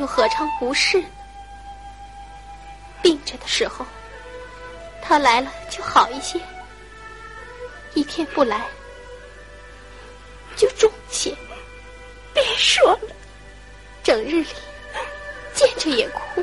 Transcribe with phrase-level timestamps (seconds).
[0.00, 1.04] 又何尝不是？
[3.02, 3.84] 病着的时候，
[5.02, 6.40] 他来了就好一些；
[7.92, 8.66] 一天不来，
[10.56, 11.36] 就重些。
[12.32, 13.14] 别说了，
[14.02, 14.48] 整日里
[15.52, 16.42] 见着也哭，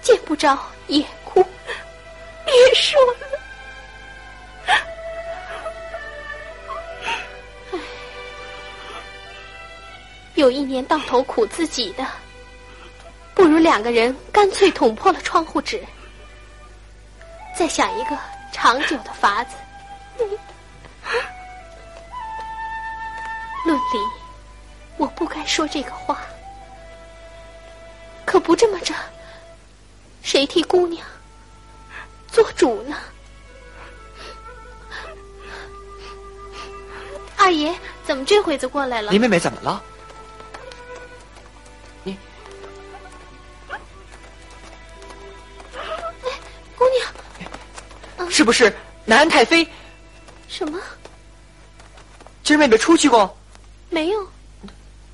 [0.00, 1.44] 见不着也哭。
[2.44, 3.18] 别说了。
[4.66, 4.80] 唉，
[10.36, 12.06] 有一年到头苦自己的。
[13.38, 15.80] 不如两个人干脆捅破了窗户纸，
[17.56, 18.18] 再想一个
[18.52, 19.54] 长久的法子。
[23.64, 23.82] 论理，
[24.96, 26.18] 我不该说这个话，
[28.26, 28.92] 可不这么着，
[30.20, 31.06] 谁替姑娘
[32.26, 32.96] 做主呢？
[37.36, 37.72] 二爷，
[38.04, 39.12] 怎么这会子过来了？
[39.12, 39.80] 林妹妹怎么了？
[48.30, 49.66] 是不是南安太妃？
[50.48, 50.78] 什么？
[52.42, 53.36] 今儿妹妹出去过？
[53.90, 54.26] 没有。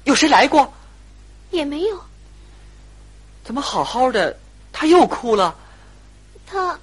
[0.05, 0.73] 有谁来过？
[1.51, 2.01] 也没有。
[3.45, 4.37] 怎么好好的，
[4.73, 5.55] 她又哭了？
[6.47, 6.79] 她